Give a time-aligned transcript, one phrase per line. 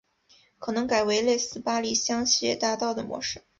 [0.57, 3.43] 可能改为类似巴黎香榭大道的模式